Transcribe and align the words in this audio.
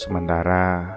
Sementara 0.00 0.96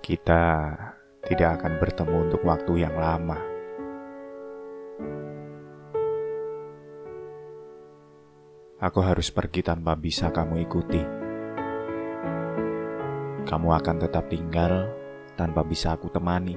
kita 0.00 0.72
tidak 1.20 1.60
akan 1.60 1.76
bertemu 1.76 2.16
untuk 2.24 2.40
waktu 2.48 2.80
yang 2.80 2.96
lama. 2.96 3.36
Aku 8.80 9.04
harus 9.04 9.28
pergi 9.28 9.60
tanpa 9.60 10.00
bisa 10.00 10.32
kamu 10.32 10.64
ikuti. 10.64 11.04
Kamu 13.44 13.68
akan 13.68 13.96
tetap 14.00 14.32
tinggal 14.32 14.88
tanpa 15.36 15.60
bisa 15.60 16.00
aku 16.00 16.08
temani. 16.08 16.56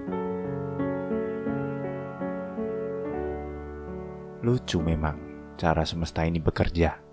Lucu 4.39 4.79
memang 4.79 5.19
cara 5.59 5.83
semesta 5.83 6.23
ini 6.23 6.39
bekerja. 6.39 7.12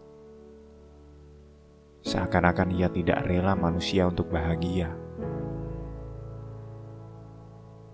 Seakan-akan 2.11 2.75
ia 2.75 2.91
tidak 2.91 3.23
rela 3.23 3.55
manusia 3.55 4.03
untuk 4.03 4.35
bahagia. 4.35 4.91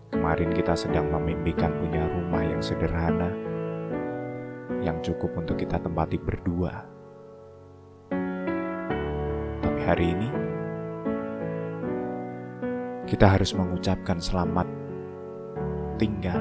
Kemarin 0.09 0.56
kita 0.56 0.73
sedang 0.73 1.12
memimpikan 1.12 1.69
punya 1.77 2.09
rumah 2.09 2.41
yang 2.41 2.65
sederhana, 2.65 3.29
yang 4.80 4.97
cukup 5.05 5.37
untuk 5.37 5.61
kita 5.61 5.77
tempati 5.77 6.16
berdua. 6.16 6.89
Tapi 9.61 9.80
hari 9.84 10.17
ini, 10.17 10.30
kita 13.05 13.37
harus 13.37 13.53
mengucapkan 13.53 14.17
selamat 14.17 14.64
tinggal. 16.01 16.41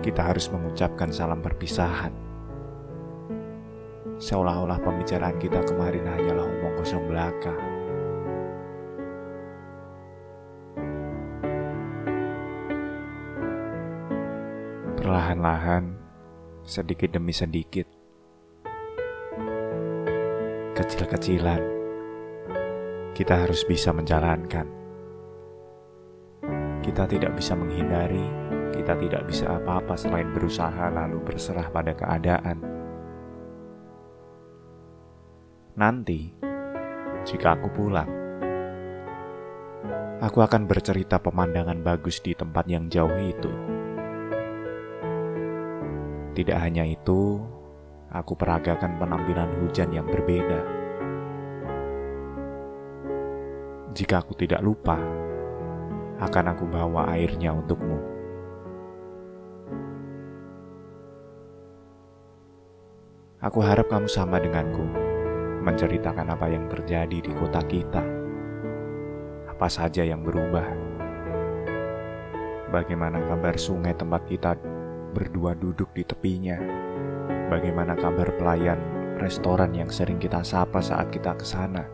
Kita 0.00 0.24
harus 0.24 0.48
mengucapkan 0.48 1.12
salam 1.12 1.44
perpisahan. 1.44 2.31
Seolah-olah 4.22 4.78
pembicaraan 4.78 5.34
kita 5.42 5.66
kemarin 5.66 6.06
hanyalah 6.06 6.46
omong 6.46 6.78
kosong 6.78 7.10
belaka. 7.10 7.50
Perlahan-lahan, 14.94 15.98
sedikit 16.62 17.10
demi 17.10 17.34
sedikit, 17.34 17.90
kecil-kecilan, 20.78 21.62
kita 23.18 23.42
harus 23.42 23.66
bisa 23.66 23.90
menjalankan. 23.90 24.70
Kita 26.78 27.10
tidak 27.10 27.34
bisa 27.34 27.58
menghindari, 27.58 28.22
kita 28.70 28.94
tidak 29.02 29.26
bisa 29.26 29.50
apa-apa 29.58 29.98
selain 29.98 30.30
berusaha 30.30 30.94
lalu 30.94 31.18
berserah 31.26 31.66
pada 31.74 31.90
keadaan. 31.98 32.81
Nanti, 35.72 36.28
jika 37.24 37.56
aku 37.56 37.72
pulang, 37.72 38.04
aku 40.20 40.44
akan 40.44 40.68
bercerita 40.68 41.16
pemandangan 41.16 41.80
bagus 41.80 42.20
di 42.20 42.36
tempat 42.36 42.68
yang 42.68 42.92
jauh 42.92 43.16
itu. 43.16 43.48
Tidak 46.36 46.58
hanya 46.60 46.84
itu, 46.84 47.40
aku 48.12 48.36
peragakan 48.36 49.00
penampilan 49.00 49.64
hujan 49.64 49.88
yang 49.96 50.04
berbeda. 50.04 50.60
Jika 53.96 54.20
aku 54.20 54.36
tidak 54.36 54.60
lupa, 54.60 55.00
akan 56.20 56.44
aku 56.52 56.68
bawa 56.68 57.16
airnya 57.16 57.48
untukmu. 57.56 57.96
Aku 63.40 63.58
harap 63.64 63.88
kamu 63.88 64.06
sama 64.06 64.36
denganku, 64.36 65.01
menceritakan 65.62 66.34
apa 66.34 66.50
yang 66.50 66.66
terjadi 66.66 67.22
di 67.22 67.32
kota 67.38 67.62
kita. 67.62 68.02
Apa 69.46 69.70
saja 69.70 70.02
yang 70.02 70.26
berubah. 70.26 70.66
Bagaimana 72.74 73.22
kabar 73.30 73.54
sungai 73.54 73.94
tempat 73.94 74.26
kita 74.26 74.58
berdua 75.14 75.54
duduk 75.54 75.94
di 75.94 76.02
tepinya. 76.02 76.58
Bagaimana 77.46 77.94
kabar 77.94 78.34
pelayan 78.34 78.80
restoran 79.22 79.70
yang 79.76 79.92
sering 79.92 80.18
kita 80.18 80.42
sapa 80.42 80.82
saat 80.82 81.14
kita 81.14 81.38
ke 81.38 81.46
sana? 81.46 81.84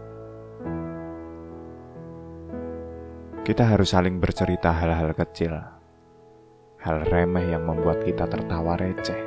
Kita 3.44 3.64
harus 3.64 3.92
saling 3.92 4.20
bercerita 4.20 4.72
hal-hal 4.72 5.12
kecil, 5.16 5.56
hal 6.84 6.98
remeh 7.08 7.52
yang 7.52 7.64
membuat 7.64 8.04
kita 8.04 8.28
tertawa 8.28 8.76
receh. 8.76 9.18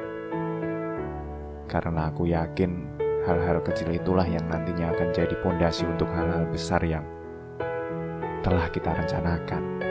Karena 1.66 2.12
aku 2.14 2.30
yakin 2.30 2.91
hal-hal 3.26 3.62
kecil 3.62 3.94
itulah 3.94 4.26
yang 4.26 4.44
nantinya 4.50 4.90
akan 4.94 5.14
jadi 5.14 5.36
pondasi 5.46 5.86
untuk 5.86 6.10
hal-hal 6.10 6.50
besar 6.50 6.82
yang 6.82 7.06
telah 8.42 8.66
kita 8.74 8.90
rencanakan. 8.90 9.91